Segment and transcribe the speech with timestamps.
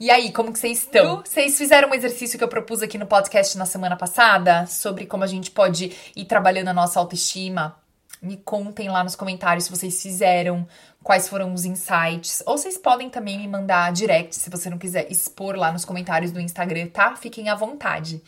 [0.00, 1.22] E aí, como que vocês estão?
[1.24, 5.24] Vocês fizeram um exercício que eu propus aqui no podcast na semana passada sobre como
[5.24, 7.76] a gente pode ir trabalhando a nossa autoestima?
[8.22, 10.68] Me contem lá nos comentários se vocês fizeram,
[11.02, 12.44] quais foram os insights.
[12.46, 16.30] Ou vocês podem também me mandar direct se você não quiser expor lá nos comentários
[16.30, 17.16] do Instagram, tá?
[17.16, 18.22] Fiquem à vontade.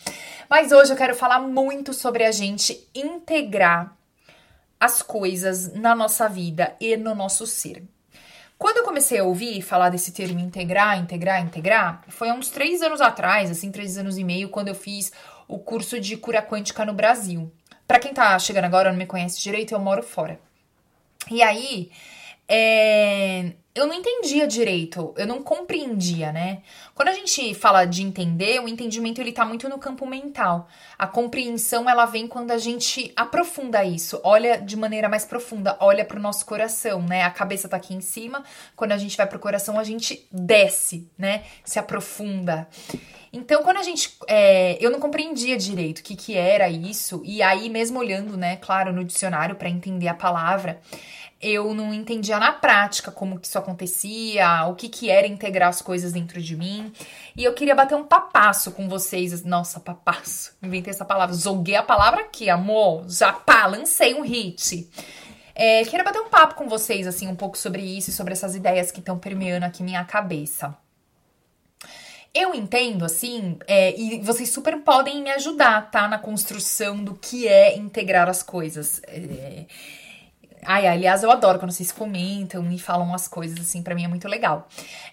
[0.49, 3.97] Mas hoje eu quero falar muito sobre a gente integrar
[4.81, 7.85] as coisas na nossa vida e no nosso ser.
[8.61, 12.83] Quando eu comecei a ouvir falar desse termo integrar, integrar, integrar, foi há uns três
[12.83, 15.11] anos atrás, assim, três anos e meio, quando eu fiz
[15.49, 17.51] o curso de cura quântica no Brasil.
[17.89, 20.39] Para quem tá chegando agora não me conhece direito, eu moro fora.
[21.31, 21.91] E aí,
[22.47, 26.63] é, eu não entendia direito, eu não compreendia, né?
[26.93, 30.69] Quando a gente fala de entender, o entendimento ele tá muito no campo mental.
[30.99, 36.05] A compreensão ela vem quando a gente aprofunda isso, olha de maneira mais profunda, olha
[36.05, 37.23] pro nosso coração, né?
[37.23, 38.43] A cabeça tá aqui em cima,
[38.75, 41.45] quando a gente vai pro coração a gente desce, né?
[41.65, 42.67] Se aprofunda.
[43.33, 44.17] Então, quando a gente.
[44.27, 48.57] É, eu não compreendia direito o que, que era isso, e aí, mesmo olhando, né,
[48.57, 50.81] claro, no dicionário para entender a palavra,
[51.41, 55.81] eu não entendia na prática como que isso acontecia, o que que era integrar as
[55.81, 56.93] coisas dentro de mim.
[57.35, 59.43] E eu queria bater um papasso com vocês.
[59.43, 60.53] Nossa, papasso.
[60.63, 61.35] Inventei essa palavra.
[61.35, 63.09] Zoguei a palavra aqui, amor.
[63.09, 64.91] Já pá, lancei um hit.
[65.55, 68.55] É, queria bater um papo com vocês, assim, um pouco sobre isso e sobre essas
[68.55, 70.77] ideias que estão permeando aqui minha cabeça.
[72.33, 76.07] Eu entendo, assim, é, e vocês super podem me ajudar, tá?
[76.07, 79.03] Na construção do que é integrar as coisas.
[79.07, 79.65] É,
[80.63, 84.09] Ai, aliás, eu adoro quando vocês comentam e falam umas coisas assim, para mim é
[84.09, 84.69] muito legal.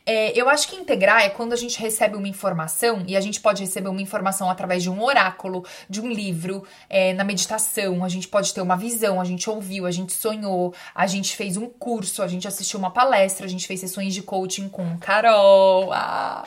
[0.05, 3.39] É, eu acho que integrar é quando a gente recebe uma informação, e a gente
[3.39, 8.09] pode receber uma informação através de um oráculo, de um livro, é, na meditação, a
[8.09, 11.67] gente pode ter uma visão, a gente ouviu, a gente sonhou, a gente fez um
[11.67, 15.93] curso, a gente assistiu uma palestra, a gente fez sessões de coaching com Carol.
[15.93, 16.43] Ah,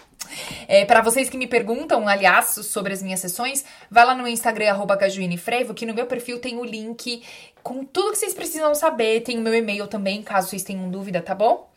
[0.69, 4.71] é, para vocês que me perguntam, aliás, sobre as minhas sessões, vai lá no Instagram,
[4.71, 4.99] arroba
[5.39, 7.23] Frevo, que no meu perfil tem o link
[7.63, 9.23] com tudo que vocês precisam saber.
[9.23, 11.71] Tem o meu e-mail também, caso vocês tenham dúvida, tá bom?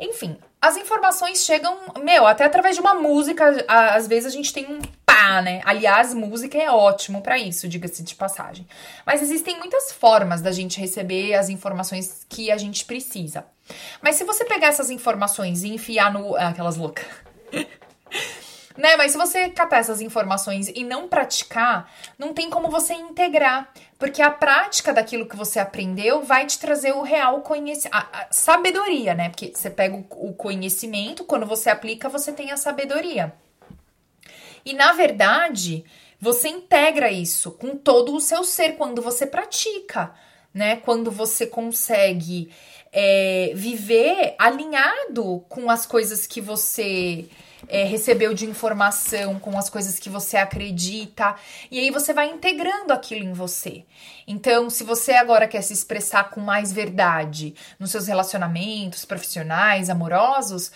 [0.00, 4.66] Enfim, as informações chegam, meu, até através de uma música, às vezes a gente tem
[4.66, 5.60] um pá, né?
[5.64, 8.66] Aliás, música é ótimo para isso, diga-se de passagem.
[9.04, 13.44] Mas existem muitas formas da gente receber as informações que a gente precisa.
[14.00, 16.36] Mas se você pegar essas informações e enfiar no.
[16.36, 17.04] aquelas loucas.
[18.76, 18.96] Né?
[18.96, 23.70] Mas se você catar essas informações e não praticar, não tem como você integrar.
[23.98, 27.94] Porque a prática daquilo que você aprendeu vai te trazer o real conhecimento.
[27.94, 29.28] A, sabedoria, né?
[29.28, 33.32] Porque você pega o, o conhecimento, quando você aplica, você tem a sabedoria.
[34.64, 35.84] E na verdade,
[36.20, 40.14] você integra isso com todo o seu ser quando você pratica,
[40.54, 40.76] né?
[40.76, 42.50] Quando você consegue
[42.92, 47.28] é, viver alinhado com as coisas que você
[47.68, 51.34] é, recebeu de informação, com as coisas que você acredita,
[51.70, 53.84] e aí você vai integrando aquilo em você.
[54.26, 60.72] Então, se você agora quer se expressar com mais verdade nos seus relacionamentos profissionais, amorosos,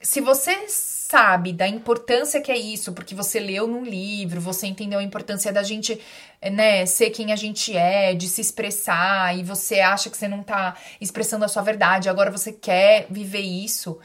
[0.00, 4.98] se você sabe da importância que é isso, porque você leu num livro, você entendeu
[4.98, 6.00] a importância da gente,
[6.42, 10.42] né, ser quem a gente é, de se expressar, e você acha que você não
[10.42, 13.98] tá expressando a sua verdade, agora você quer viver isso,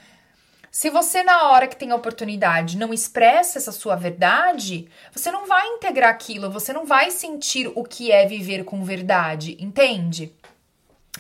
[0.72, 5.46] se você, na hora que tem a oportunidade, não expressa essa sua verdade, você não
[5.46, 10.34] vai integrar aquilo, você não vai sentir o que é viver com verdade, entende?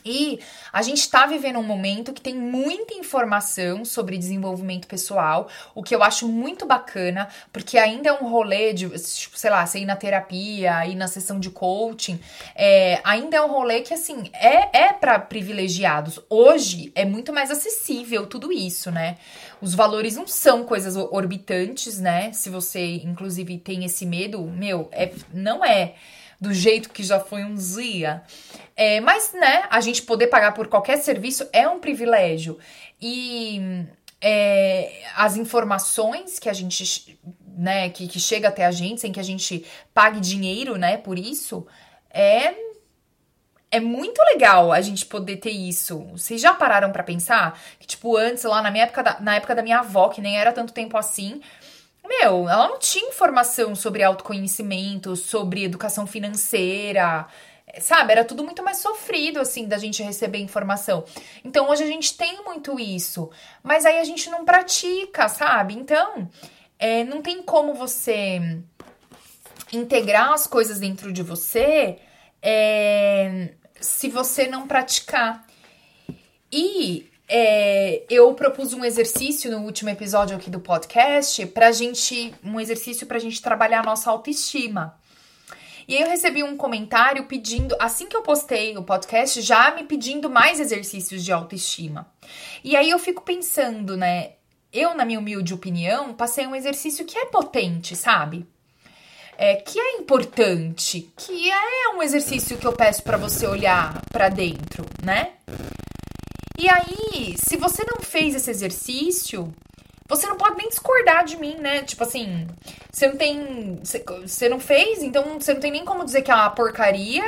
[0.05, 0.39] E
[0.73, 5.93] a gente está vivendo um momento que tem muita informação sobre desenvolvimento pessoal, o que
[5.93, 9.85] eu acho muito bacana, porque ainda é um rolê de, tipo, sei lá, você ir
[9.85, 12.19] na terapia, ir na sessão de coaching,
[12.55, 16.19] é, ainda é um rolê que, assim, é, é para privilegiados.
[16.29, 19.17] Hoje é muito mais acessível tudo isso, né?
[19.61, 22.31] Os valores não são coisas orbitantes, né?
[22.33, 25.95] Se você, inclusive, tem esse medo, meu, é, não é
[26.41, 28.23] do jeito que já foi um dia.
[28.75, 32.57] É, mas, né, a gente poder pagar por qualquer serviço é um privilégio.
[32.99, 33.85] E
[34.19, 37.19] é, as informações que a gente,
[37.55, 41.19] né, que, que chega até a gente, sem que a gente pague dinheiro, né, por
[41.19, 41.67] isso,
[42.09, 42.71] é
[43.73, 45.99] é muito legal a gente poder ter isso.
[46.11, 49.55] Vocês já pararam para pensar que tipo antes lá na minha época da, na época
[49.55, 51.39] da minha avó, que nem era tanto tempo assim,
[52.07, 57.27] meu, ela não tinha informação sobre autoconhecimento, sobre educação financeira,
[57.79, 58.11] sabe?
[58.11, 61.05] Era tudo muito mais sofrido, assim, da gente receber informação.
[61.43, 63.29] Então, hoje a gente tem muito isso,
[63.63, 65.73] mas aí a gente não pratica, sabe?
[65.75, 66.29] Então,
[66.77, 68.59] é, não tem como você
[69.71, 71.99] integrar as coisas dentro de você
[72.41, 75.45] é, se você não praticar.
[76.51, 82.35] E é, eu propus um exercício no último episódio aqui do podcast pra gente.
[82.43, 84.99] Um exercício pra gente trabalhar a nossa autoestima.
[85.87, 89.85] E aí eu recebi um comentário pedindo, assim que eu postei o podcast, já me
[89.85, 92.05] pedindo mais exercícios de autoestima.
[92.65, 94.33] E aí eu fico pensando, né?
[94.73, 98.45] Eu, na minha humilde opinião, passei um exercício que é potente, sabe?
[99.37, 104.27] É, que é importante, que é um exercício que eu peço para você olhar para
[104.27, 105.31] dentro, né?
[106.61, 109.51] E aí, se você não fez esse exercício,
[110.07, 111.81] você não pode nem discordar de mim, né?
[111.81, 112.45] Tipo assim,
[112.91, 113.79] você não tem.
[114.21, 117.23] Você não fez, então você não tem nem como dizer que é uma porcaria,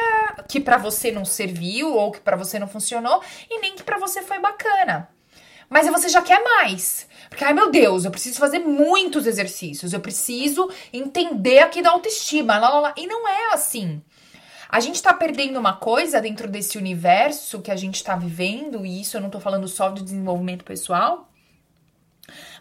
[0.47, 3.97] que para você não serviu, ou que para você não funcionou, e nem que para
[3.97, 5.09] você foi bacana.
[5.67, 7.07] Mas você já quer mais.
[7.27, 12.59] Porque, ai meu Deus, eu preciso fazer muitos exercícios, eu preciso entender aqui da autoestima,
[12.59, 12.93] lá, lá, lá.
[12.95, 13.99] E não é assim.
[14.73, 19.01] A gente tá perdendo uma coisa dentro desse universo que a gente tá vivendo, e
[19.01, 21.29] isso eu não tô falando só de desenvolvimento pessoal,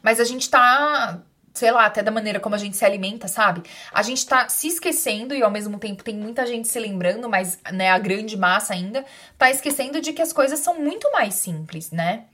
[0.03, 1.23] mas a gente tá
[1.55, 3.63] sei lá, até da maneira como a gente se alimenta, sabe?
[3.91, 7.59] A gente tá se esquecendo e ao mesmo tempo tem muita gente se lembrando, mas
[7.73, 9.07] né, a grande massa ainda
[9.39, 12.27] tá esquecendo de que as coisas são muito mais simples, né?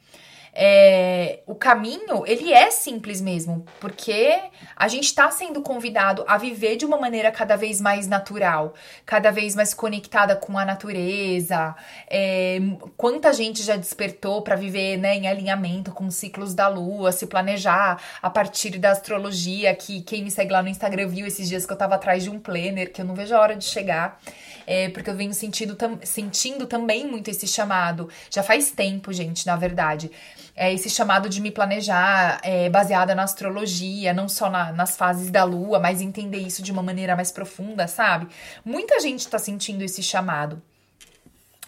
[0.54, 4.38] É, o caminho, ele é simples mesmo, porque
[4.76, 8.74] a gente está sendo convidado a viver de uma maneira cada vez mais natural,
[9.04, 11.74] cada vez mais conectada com a natureza.
[12.08, 12.58] É,
[12.96, 17.26] quanta gente já despertou para viver né, em alinhamento com os ciclos da lua, se
[17.26, 21.66] planejar a partir da astrologia, que quem me segue lá no Instagram viu esses dias
[21.66, 24.20] que eu estava atrás de um planner, que eu não vejo a hora de chegar.
[24.66, 28.10] É, porque eu venho sentindo, tam, sentindo também muito esse chamado.
[28.30, 30.10] Já faz tempo, gente, na verdade
[30.54, 35.30] é, esse chamado de me planejar é, baseada na astrologia, não só na, nas fases
[35.30, 38.28] da lua, mas entender isso de uma maneira mais profunda, sabe?
[38.64, 40.60] Muita gente tá sentindo esse chamado.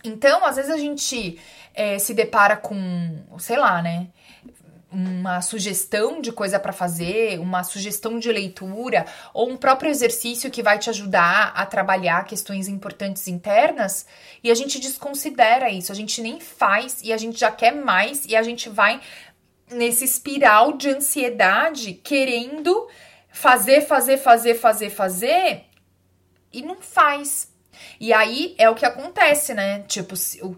[0.02, 1.38] Então, às vezes a gente
[1.74, 4.08] é, se depara com, sei lá, né?
[4.92, 10.62] Uma sugestão de coisa para fazer, uma sugestão de leitura ou um próprio exercício que
[10.62, 14.06] vai te ajudar a trabalhar questões importantes internas
[14.42, 18.24] e a gente desconsidera isso, a gente nem faz e a gente já quer mais
[18.26, 19.00] e a gente vai
[19.70, 22.88] nesse espiral de ansiedade querendo
[23.30, 25.64] fazer, fazer, fazer, fazer, fazer
[26.52, 27.48] e não faz.
[27.98, 29.80] E aí é o que acontece, né?
[29.86, 30.56] Tipo, o,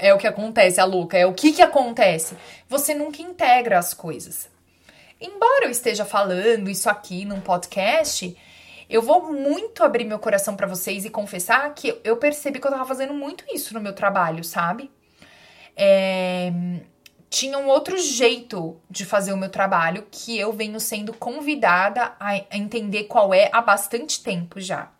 [0.00, 2.36] é o que acontece, a louca, é o que que acontece.
[2.68, 4.48] Você nunca integra as coisas.
[5.20, 8.36] Embora eu esteja falando isso aqui num podcast,
[8.88, 12.70] eu vou muito abrir meu coração para vocês e confessar que eu percebi que eu
[12.70, 14.90] tava fazendo muito isso no meu trabalho, sabe?
[15.76, 16.52] É,
[17.28, 22.36] tinha um outro jeito de fazer o meu trabalho que eu venho sendo convidada a
[22.56, 24.90] entender qual é há bastante tempo já.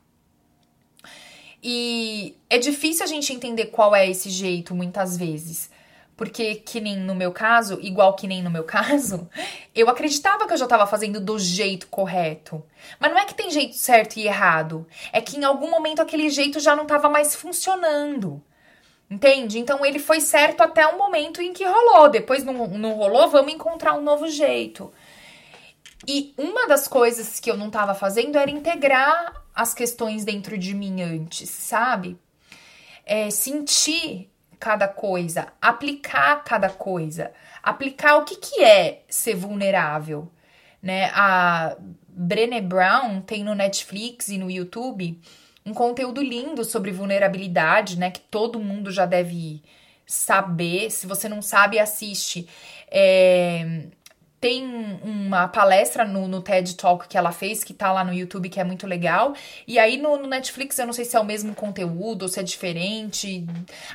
[1.63, 5.71] E é difícil a gente entender qual é esse jeito muitas vezes.
[6.17, 9.29] Porque, que nem no meu caso, igual que nem no meu caso,
[9.75, 12.63] eu acreditava que eu já estava fazendo do jeito correto.
[12.99, 14.87] Mas não é que tem jeito certo e errado.
[15.13, 18.43] É que em algum momento aquele jeito já não estava mais funcionando.
[19.11, 19.59] Entende?
[19.59, 22.11] Então ele foi certo até o momento em que rolou.
[22.11, 24.93] Depois não, não rolou, vamos encontrar um novo jeito.
[26.07, 30.73] E uma das coisas que eu não estava fazendo era integrar as questões dentro de
[30.73, 32.17] mim antes, sabe?
[33.05, 40.31] É, sentir cada coisa, aplicar cada coisa, aplicar o que, que é ser vulnerável,
[40.81, 41.11] né?
[41.13, 41.77] A
[42.09, 45.21] Brené Brown tem no Netflix e no YouTube
[45.67, 48.13] um conteúdo lindo sobre vulnerabilidade, né?
[48.13, 49.61] Que todo mundo já deve
[50.07, 50.89] saber.
[50.93, 52.49] Se você não sabe, assiste.
[52.89, 53.89] É,
[54.41, 54.65] tem
[55.03, 58.61] uma palestra no, no, TED Talk que ela fez, que tá lá no YouTube, que
[58.61, 59.35] é muito legal.
[59.67, 62.39] E aí no, no, Netflix, eu não sei se é o mesmo conteúdo ou se
[62.39, 63.45] é diferente.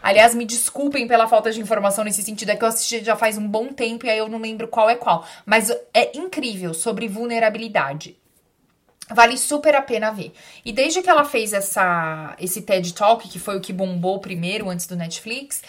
[0.02, 3.38] Aliás, me desculpem pela falta de informação nesse sentido, é que eu assisti já faz
[3.38, 5.26] um bom tempo e aí eu não lembro qual é qual.
[5.46, 8.18] Mas é incrível sobre vulnerabilidade.
[9.10, 10.34] Vale super a pena ver.
[10.64, 14.70] E desde que ela fez essa, esse TED Talk, que foi o que bombou primeiro
[14.70, 15.62] antes do Netflix,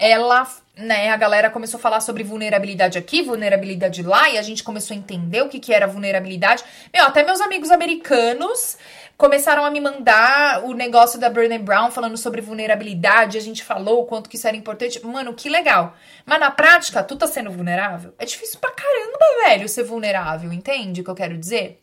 [0.00, 4.64] ela, né, a galera começou a falar sobre vulnerabilidade aqui, vulnerabilidade lá, e a gente
[4.64, 6.64] começou a entender o que, que era vulnerabilidade.
[6.92, 8.76] Meu, até meus amigos americanos
[9.16, 14.00] começaram a me mandar o negócio da Brené Brown falando sobre vulnerabilidade, a gente falou
[14.00, 15.04] o quanto que isso era importante.
[15.04, 15.94] Mano, que legal.
[16.24, 18.14] Mas na prática, tu tá sendo vulnerável?
[18.18, 21.82] É difícil pra caramba, velho, ser vulnerável, entende o que eu quero dizer?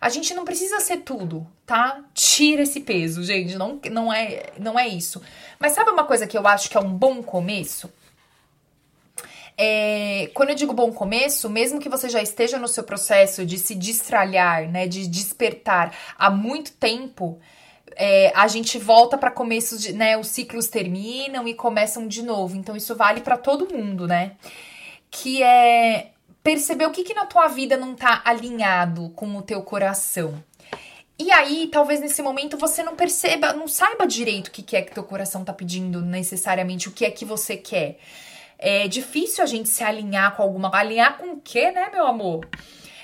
[0.00, 2.00] A gente não precisa ser tudo, tá?
[2.14, 3.56] Tira esse peso, gente.
[3.56, 5.20] Não, não, é, não é isso.
[5.58, 7.92] Mas sabe uma coisa que eu acho que é um bom começo?
[9.60, 13.58] É, quando eu digo bom começo, mesmo que você já esteja no seu processo de
[13.58, 17.40] se destralhar, né, de despertar há muito tempo,
[17.96, 22.56] é, a gente volta para começos de, né, os ciclos terminam e começam de novo.
[22.56, 24.36] Então isso vale para todo mundo, né?
[25.10, 29.60] Que é perceber o que, que na tua vida não tá alinhado com o teu
[29.62, 30.40] coração.
[31.18, 34.82] E aí, talvez nesse momento você não perceba, não saiba direito o que, que é
[34.82, 37.98] que teu coração tá pedindo necessariamente, o que é que você quer.
[38.58, 40.74] É difícil a gente se alinhar com alguma.
[40.74, 42.48] Alinhar com o quê, né, meu amor?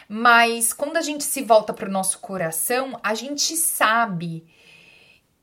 [0.08, 4.44] Mas quando a gente se volta pro nosso coração, a gente sabe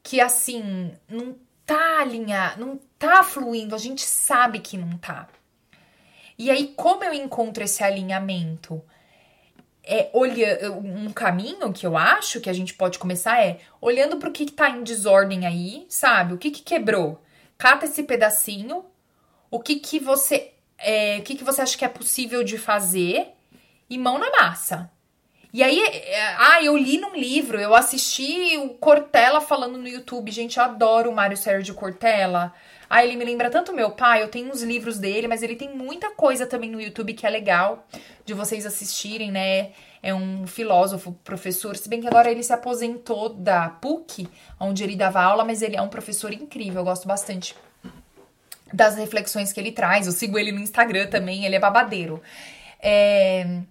[0.04, 5.28] que assim, não tá alinhado, não tá fluindo, a gente sabe que não tá.
[6.38, 8.82] E aí, como eu encontro esse alinhamento?
[9.84, 14.30] É olha, um caminho que eu acho que a gente pode começar é olhando para
[14.30, 16.34] o que, que tá em desordem aí, sabe?
[16.34, 17.22] O que, que quebrou?
[17.58, 18.86] Cata esse pedacinho.
[19.52, 20.52] O que que você
[20.84, 23.28] é, o que, que você acha que é possível de fazer
[23.90, 24.90] e mão na massa.
[25.54, 30.32] E aí, é, ah, eu li num livro, eu assisti o Cortella falando no YouTube.
[30.32, 32.54] Gente, eu adoro o Mário Sérgio Cortella.
[32.90, 35.70] Ah, ele me lembra tanto meu pai, eu tenho uns livros dele, mas ele tem
[35.70, 37.86] muita coisa também no YouTube que é legal
[38.26, 39.72] de vocês assistirem, né?
[40.02, 44.28] É um filósofo, professor, se bem que agora ele se aposentou da PUC,
[44.60, 47.56] onde ele dava aula, mas ele é um professor incrível, eu gosto bastante
[48.74, 50.08] das reflexões que ele traz.
[50.08, 52.22] Eu sigo ele no Instagram também, ele é babadeiro.
[52.82, 53.62] É...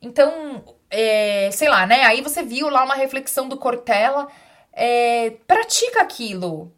[0.00, 1.50] Então, é...
[1.52, 2.04] sei lá, né?
[2.04, 4.28] Aí você viu lá uma reflexão do Cortella.
[4.72, 5.30] É...
[5.46, 6.72] Pratica aquilo.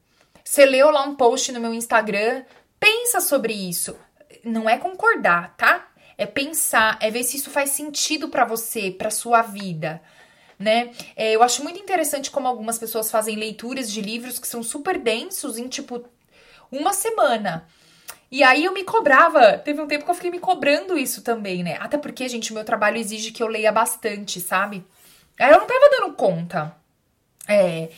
[0.49, 2.43] Você leu lá um post no meu Instagram,
[2.81, 3.95] pensa sobre isso.
[4.43, 5.89] Não é concordar, tá?
[6.17, 10.01] É pensar, é ver se isso faz sentido para você, para sua vida,
[10.59, 10.91] né?
[11.15, 14.99] É, eu acho muito interessante como algumas pessoas fazem leituras de livros que são super
[14.99, 16.03] densos em tipo
[16.71, 17.67] uma semana.
[18.31, 19.59] E aí eu me cobrava.
[19.59, 21.77] Teve um tempo que eu fiquei me cobrando isso também, né?
[21.81, 24.85] Até porque, gente, o meu trabalho exige que eu leia bastante, sabe?
[25.39, 26.75] Aí eu não tava dando conta.
[27.49, 27.89] É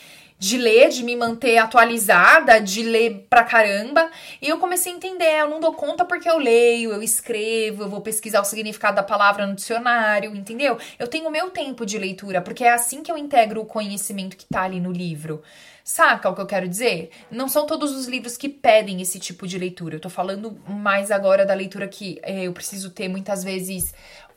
[0.41, 4.09] de ler, de me manter atualizada, de ler pra caramba.
[4.41, 7.89] E eu comecei a entender, eu não dou conta porque eu leio, eu escrevo, eu
[7.89, 10.79] vou pesquisar o significado da palavra no dicionário, entendeu?
[10.97, 14.35] Eu tenho o meu tempo de leitura, porque é assim que eu integro o conhecimento
[14.35, 15.43] que tá ali no livro.
[15.83, 17.09] Saca o que eu quero dizer?
[17.29, 19.95] Não são todos os livros que pedem esse tipo de leitura.
[19.95, 23.93] Eu tô falando mais agora da leitura que é, eu preciso ter muitas vezes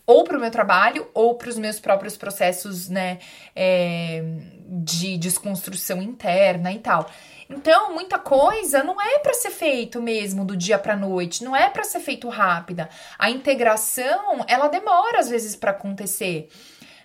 [0.07, 3.19] ou para o meu trabalho ou para os meus próprios processos, né,
[3.57, 4.23] é,
[4.69, 7.11] de desconstrução interna e tal.
[7.49, 11.69] Então, muita coisa não é para ser feito mesmo do dia para noite, não é
[11.69, 12.89] para ser feito rápida.
[13.19, 16.49] A integração, ela demora às vezes para acontecer.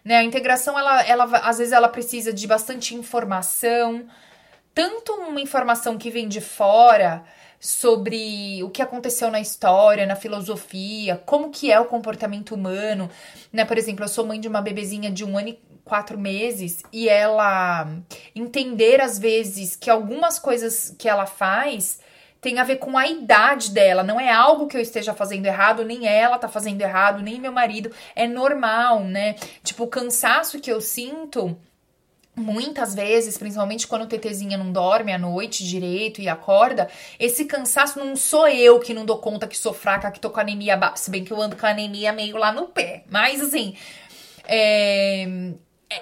[0.03, 0.17] Né?
[0.17, 4.05] A integração, ela, ela, às vezes, ela precisa de bastante informação,
[4.73, 7.23] tanto uma informação que vem de fora,
[7.59, 13.09] sobre o que aconteceu na história, na filosofia, como que é o comportamento humano,
[13.51, 13.65] né?
[13.65, 17.09] Por exemplo, eu sou mãe de uma bebezinha de um ano e quatro meses e
[17.09, 17.87] ela
[18.33, 21.99] entender às vezes que algumas coisas que ela faz
[22.39, 25.83] tem a ver com a idade dela, não é algo que eu esteja fazendo errado,
[25.83, 29.35] nem ela tá fazendo errado, nem meu marido, é normal, né?
[29.61, 31.59] Tipo, o cansaço que eu sinto
[32.39, 37.99] Muitas vezes, principalmente quando o TTzinha não dorme à noite direito e acorda, esse cansaço
[37.99, 41.11] não sou eu que não dou conta que sou fraca, que tô com anemia, se
[41.11, 43.03] bem que eu ando com anemia meio lá no pé.
[43.09, 43.75] Mas assim,
[44.47, 45.27] é,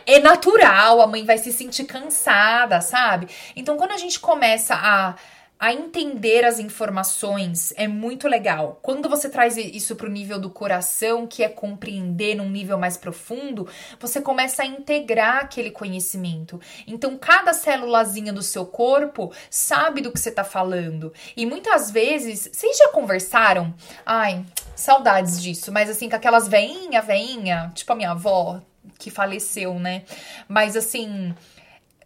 [0.06, 3.28] é natural, a mãe vai se sentir cansada, sabe?
[3.56, 5.16] Então quando a gente começa a
[5.60, 8.80] a entender as informações é muito legal.
[8.82, 12.96] Quando você traz isso para o nível do coração, que é compreender num nível mais
[12.96, 13.68] profundo,
[14.00, 16.60] você começa a integrar aquele conhecimento.
[16.86, 21.12] Então, cada célulazinha do seu corpo sabe do que você está falando.
[21.36, 23.74] E muitas vezes, vocês já conversaram?
[24.06, 24.46] Ai,
[24.76, 28.62] saudades disso, mas assim, com aquelas veinha, veinha, tipo a minha avó
[28.98, 30.04] que faleceu, né?
[30.48, 31.36] Mas assim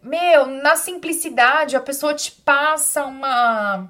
[0.02, 3.88] meu, na simplicidade, a pessoa te passa uma,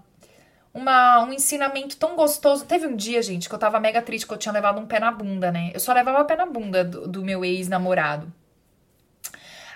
[0.74, 2.66] uma um ensinamento tão gostoso.
[2.66, 5.00] Teve um dia, gente, que eu tava mega triste, que eu tinha levado um pé
[5.00, 5.70] na bunda, né?
[5.72, 8.32] Eu só levava pé na bunda do, do meu ex-namorado.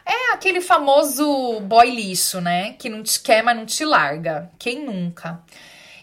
[0.05, 2.75] É aquele famoso boy lixo, né?
[2.75, 4.51] Que não te quer, mas não te larga.
[4.59, 5.41] Quem nunca?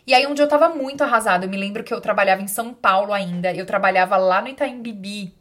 [0.06, 1.46] E aí, um dia eu tava muito arrasada.
[1.46, 3.54] Eu me lembro que eu trabalhava em São Paulo ainda.
[3.54, 5.34] Eu trabalhava lá no Itaim Bibi.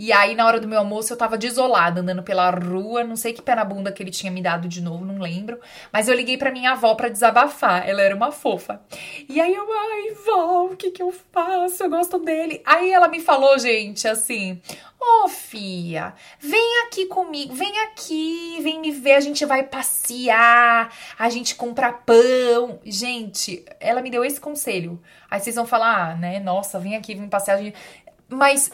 [0.00, 3.34] E aí, na hora do meu almoço, eu tava desolada, andando pela rua, não sei
[3.34, 5.60] que pé na bunda que ele tinha me dado de novo, não lembro.
[5.92, 7.86] Mas eu liguei pra minha avó pra desabafar.
[7.86, 8.80] Ela era uma fofa.
[9.28, 11.82] E aí eu, ai, vó, o que que eu faço?
[11.82, 12.62] Eu gosto dele.
[12.64, 14.62] Aí ela me falou, gente, assim:
[14.98, 20.90] Ô, oh, Fia, vem aqui comigo, vem aqui, vem me ver, a gente vai passear,
[21.18, 22.80] a gente compra pão.
[22.86, 24.98] Gente, ela me deu esse conselho.
[25.30, 27.60] Aí vocês vão falar, ah, né, nossa, vem aqui, vem passear.
[28.30, 28.70] Mas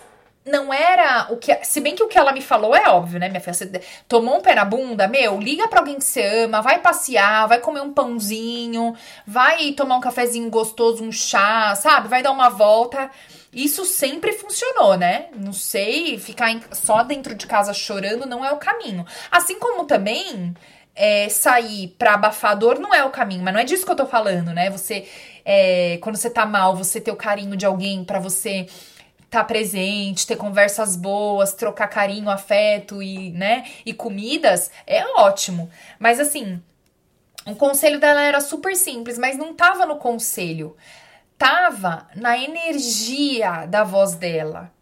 [0.47, 1.53] não era o que.
[1.65, 3.53] Se bem que o que ela me falou é óbvio, né, minha filha?
[3.53, 3.67] Você
[4.07, 7.59] tomou um pé na bunda, meu, liga pra alguém que você ama, vai passear, vai
[7.59, 8.95] comer um pãozinho,
[9.27, 12.07] vai tomar um cafezinho gostoso, um chá, sabe?
[12.07, 13.11] Vai dar uma volta.
[13.53, 15.27] Isso sempre funcionou, né?
[15.35, 19.05] Não sei, ficar em, só dentro de casa chorando não é o caminho.
[19.31, 20.55] Assim como também
[20.95, 24.07] é, sair pra abafador não é o caminho, mas não é disso que eu tô
[24.07, 24.71] falando, né?
[24.71, 25.09] Você,
[25.45, 28.67] é, quando você tá mal, você ter o carinho de alguém para você
[29.27, 35.69] estar tá presente, ter conversas boas, trocar carinho, afeto e, né, e comidas, é ótimo.
[35.99, 36.63] Mas assim,
[37.47, 40.77] o conselho dela era super simples, mas não tava no conselho.
[41.39, 44.73] Tava na energia da voz dela.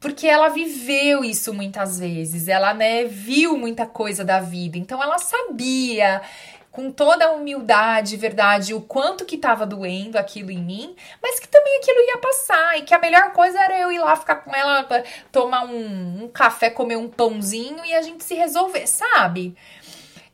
[0.00, 4.78] Porque ela viveu isso muitas vezes, ela, né, viu muita coisa da vida.
[4.78, 6.22] Então ela sabia,
[6.70, 11.48] com toda a humildade, verdade, o quanto que tava doendo aquilo em mim, mas que
[11.48, 14.54] também aquilo ia passar e que a melhor coisa era eu ir lá ficar com
[14.54, 14.86] ela,
[15.32, 19.56] tomar um, um café, comer um pãozinho e a gente se resolver, sabe?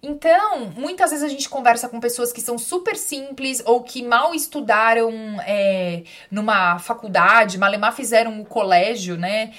[0.02, 4.34] Então, muitas vezes a gente conversa com pessoas que são super simples ou que mal
[4.34, 9.52] estudaram é, numa faculdade, malemar fizeram o colégio, né?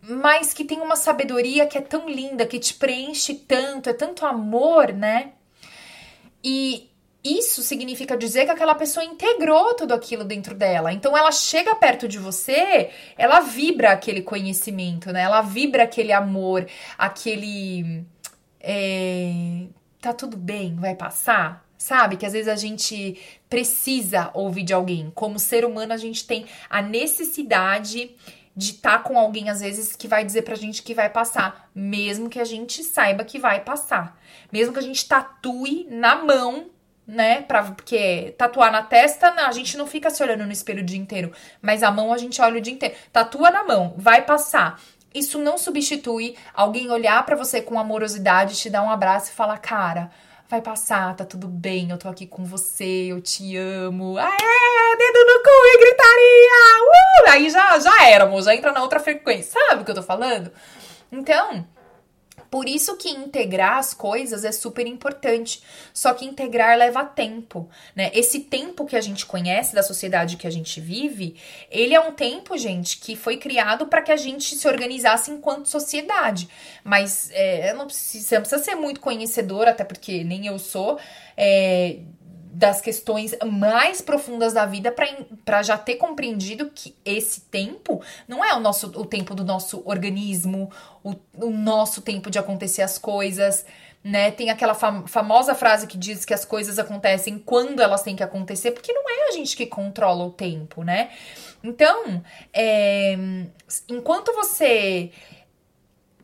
[0.00, 4.24] Mas que tem uma sabedoria que é tão linda, que te preenche tanto, é tanto
[4.24, 5.32] amor, né?
[6.48, 6.88] E
[7.24, 10.92] isso significa dizer que aquela pessoa integrou tudo aquilo dentro dela.
[10.92, 15.22] Então ela chega perto de você, ela vibra aquele conhecimento, né?
[15.22, 16.64] Ela vibra aquele amor,
[16.96, 18.04] aquele.
[18.60, 19.64] É,
[20.00, 21.66] tá tudo bem, vai passar.
[21.76, 22.16] Sabe?
[22.16, 25.10] Que às vezes a gente precisa ouvir de alguém.
[25.12, 28.14] Como ser humano, a gente tem a necessidade
[28.56, 31.68] de estar tá com alguém, às vezes, que vai dizer pra gente que vai passar,
[31.74, 34.18] mesmo que a gente saiba que vai passar.
[34.50, 36.70] Mesmo que a gente tatue na mão,
[37.06, 37.42] né?
[37.42, 40.98] Pra, porque tatuar na testa, a gente não fica se olhando no espelho o dia
[40.98, 42.94] inteiro, mas a mão a gente olha o dia inteiro.
[43.12, 44.80] Tatua na mão, vai passar.
[45.14, 49.58] Isso não substitui alguém olhar para você com amorosidade, te dar um abraço e falar,
[49.58, 50.10] cara,
[50.48, 54.16] vai passar, tá tudo bem, eu tô aqui com você, eu te amo.
[54.16, 56.82] Aê, dedo no cu e gritaria!
[56.82, 57.30] Uh!
[57.30, 59.52] Aí já, já éramos, já entra na outra frequência.
[59.52, 60.50] Sabe o que eu tô falando?
[61.10, 61.66] Então,
[62.56, 65.62] por isso que integrar as coisas é super importante.
[65.92, 68.10] Só que integrar leva tempo, né?
[68.14, 71.36] Esse tempo que a gente conhece da sociedade que a gente vive,
[71.70, 75.68] ele é um tempo, gente, que foi criado para que a gente se organizasse enquanto
[75.68, 76.48] sociedade.
[76.82, 80.98] Mas é, não precisa, não precisa ser muito conhecedor, até porque nem eu sou.
[81.36, 81.98] É,
[82.56, 84.94] das questões mais profundas da vida
[85.44, 89.82] para já ter compreendido que esse tempo não é o nosso o tempo do nosso
[89.84, 90.70] organismo,
[91.04, 93.66] o, o nosso tempo de acontecer as coisas,
[94.02, 94.30] né?
[94.30, 98.22] Tem aquela fam famosa frase que diz que as coisas acontecem quando elas têm que
[98.22, 101.10] acontecer, porque não é a gente que controla o tempo, né?
[101.62, 102.22] Então,
[102.54, 103.18] é,
[103.86, 105.10] enquanto você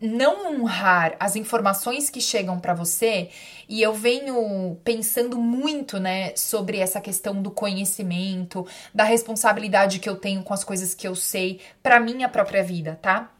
[0.02, 3.30] não honrar as informações que chegam para você,
[3.68, 10.16] e eu venho pensando muito, né, sobre essa questão do conhecimento, da responsabilidade que eu
[10.16, 13.30] tenho com as coisas que eu sei para minha própria vida, tá?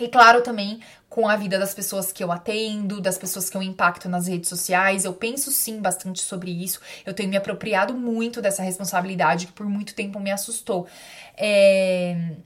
[0.00, 3.62] E claro, também com a vida das pessoas que eu atendo, das pessoas que eu
[3.62, 5.04] impacto nas redes sociais.
[5.04, 6.80] Eu penso sim bastante sobre isso.
[7.04, 10.86] Eu tenho me apropriado muito dessa responsabilidade que por muito tempo me assustou.
[11.36, 12.36] É...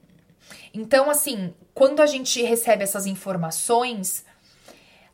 [0.73, 4.25] Então, assim, quando a gente recebe essas informações,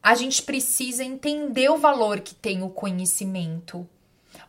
[0.02, 3.88] a gente precisa entender o valor que tem o conhecimento,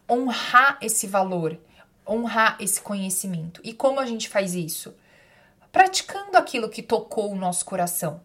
[0.09, 1.59] honrar esse valor,
[2.07, 3.61] honrar esse conhecimento.
[3.65, 4.95] E como a gente faz isso?
[5.73, 8.21] Praticando aquilo que tocou o nosso coração.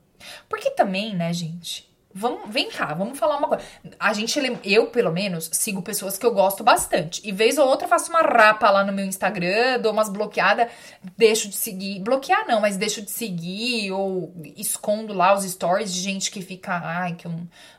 [0.48, 1.89] Porque também, né, gente?
[2.12, 3.64] Vamos, vem cá, vamos falar uma coisa.
[4.00, 7.22] A gente, eu pelo menos, sigo pessoas que eu gosto bastante.
[7.24, 10.72] E vez ou outra faço uma rapa lá no meu Instagram, dou umas bloqueadas,
[11.16, 12.00] deixo de seguir.
[12.00, 16.82] Bloquear não, mas deixo de seguir ou escondo lá os stories de gente que fica,
[16.84, 17.34] ai, que eu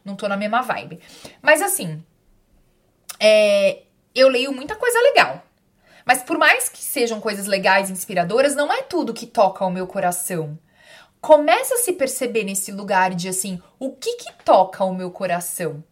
[0.05, 1.01] não tô na mesma vibe.
[1.43, 2.01] Mas assim,
[3.19, 3.83] é,
[4.15, 5.45] eu leio muita coisa legal.
[6.07, 9.89] Mas por mais que sejam coisas legais, inspiradoras, não é tudo que toca ao meu
[9.89, 10.57] coração
[11.21, 15.85] começa a se perceber nesse lugar de assim, o que que toca o meu coração?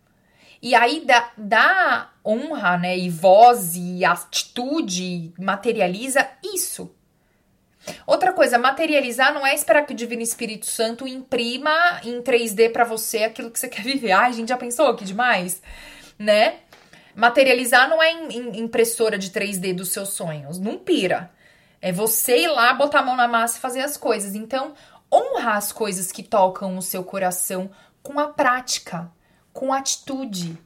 [0.61, 6.93] E aí dá, dá honra, né, e voz e atitude, materializa isso.
[8.07, 12.85] Outra coisa, materializar não é esperar que o Divino Espírito Santo imprima em 3D para
[12.85, 14.13] você aquilo que você quer viver.
[14.13, 15.63] Ai, a gente já pensou que demais,
[16.19, 16.57] né?
[17.15, 18.13] Materializar não é
[18.55, 21.31] impressora de 3D dos seus sonhos, não pira.
[21.81, 24.35] É você ir lá, botar a mão na massa e fazer as coisas.
[24.35, 24.75] Então,
[25.13, 27.71] honrar as coisas que tocam o seu coração
[28.03, 29.11] com a prática,
[29.53, 30.59] com atitude.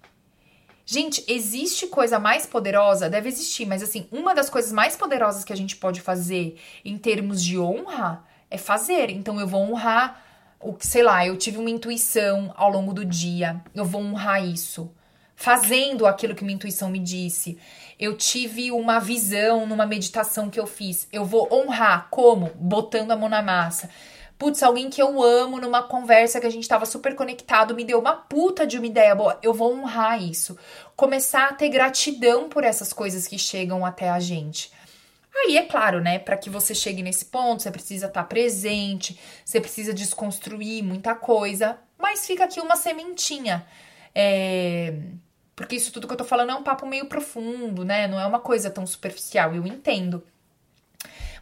[0.84, 3.08] Gente, existe coisa mais poderosa?
[3.08, 6.98] Deve existir, mas assim, uma das coisas mais poderosas que a gente pode fazer em
[6.98, 9.10] termos de honra é fazer.
[9.10, 10.22] Então eu vou honrar
[10.60, 14.44] o que, sei lá, eu tive uma intuição ao longo do dia, eu vou honrar
[14.44, 14.90] isso.
[15.34, 17.58] Fazendo aquilo que minha intuição me disse.
[17.98, 21.08] Eu tive uma visão numa meditação que eu fiz.
[21.10, 22.50] Eu vou honrar como?
[22.54, 23.90] Botando a mão na massa.
[24.42, 28.00] Putz, alguém que eu amo numa conversa que a gente tava super conectado me deu
[28.00, 29.38] uma puta de uma ideia boa.
[29.40, 30.58] Eu vou honrar isso.
[30.96, 34.72] Começar a ter gratidão por essas coisas que chegam até a gente.
[35.32, 36.18] Aí é claro, né?
[36.18, 41.14] Para que você chegue nesse ponto, você precisa estar tá presente, você precisa desconstruir muita
[41.14, 41.78] coisa.
[41.96, 43.64] Mas fica aqui uma sementinha.
[44.12, 44.92] É...
[45.54, 48.08] Porque isso tudo que eu tô falando é um papo meio profundo, né?
[48.08, 50.20] Não é uma coisa tão superficial, eu entendo.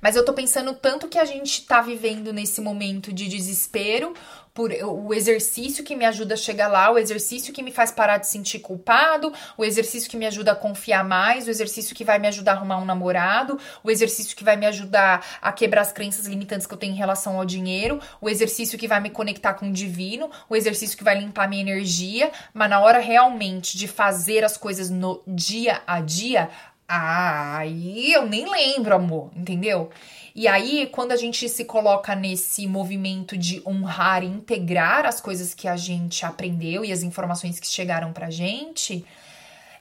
[0.00, 4.14] Mas eu tô pensando tanto que a gente tá vivendo nesse momento de desespero
[4.52, 8.18] por o exercício que me ajuda a chegar lá, o exercício que me faz parar
[8.18, 12.18] de sentir culpado, o exercício que me ajuda a confiar mais, o exercício que vai
[12.18, 15.92] me ajudar a arrumar um namorado, o exercício que vai me ajudar a quebrar as
[15.92, 19.54] crenças limitantes que eu tenho em relação ao dinheiro, o exercício que vai me conectar
[19.54, 23.86] com o divino, o exercício que vai limpar minha energia, mas na hora realmente de
[23.86, 26.50] fazer as coisas no dia a dia,
[26.92, 29.90] ah, aí eu nem lembro, amor, entendeu?
[30.34, 35.54] E aí, quando a gente se coloca nesse movimento de honrar e integrar as coisas
[35.54, 39.04] que a gente aprendeu e as informações que chegaram pra gente,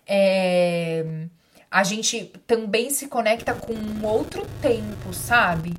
[0.07, 1.03] é,
[1.71, 5.73] a gente também se conecta com um outro tempo, sabe?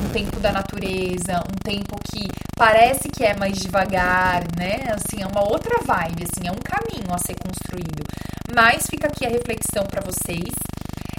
[0.00, 4.92] Um tempo da natureza, um tempo que parece que é mais devagar, né?
[4.94, 8.04] Assim, é uma outra vibe, assim, é um caminho a ser construído.
[8.54, 10.54] Mas fica aqui a reflexão para vocês.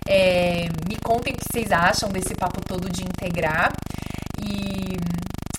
[0.07, 3.73] É, me contem o que vocês acham desse papo todo de integrar.
[4.41, 4.97] E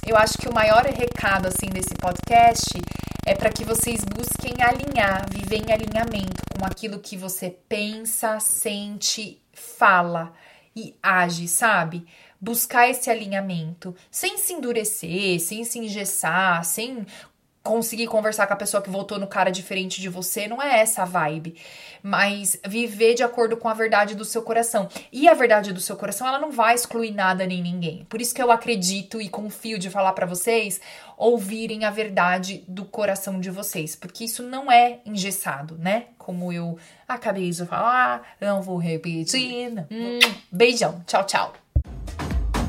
[0.07, 2.81] eu acho que o maior recado assim desse podcast
[3.25, 9.41] é para que vocês busquem alinhar, viver em alinhamento com aquilo que você pensa, sente,
[9.53, 10.33] fala
[10.75, 12.07] e age, sabe?
[12.41, 17.07] Buscar esse alinhamento, sem se endurecer, sem se engessar, sem
[17.63, 21.03] conseguir conversar com a pessoa que votou no cara diferente de você, não é essa
[21.03, 21.57] a vibe.
[22.03, 24.89] Mas viver de acordo com a verdade do seu coração.
[25.13, 28.07] E a verdade do seu coração, ela não vai excluir nada nem ninguém.
[28.09, 30.81] Por isso que eu acredito e confio de falar para vocês
[31.17, 36.07] ouvirem a verdade do coração de vocês, porque isso não é engessado, né?
[36.17, 39.87] Como eu acabei de falar, não vou repetir.
[39.91, 40.19] Hum,
[40.51, 41.05] beijão.
[41.07, 41.53] Tchau, tchau.